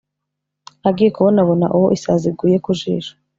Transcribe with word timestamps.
agiye 0.89 1.09
kubona 1.15 1.39
abona 1.41 1.67
uwo 1.77 1.87
isazi 1.97 2.25
iguye 2.31 2.57
ku 2.65 2.71
jisho, 2.79 3.13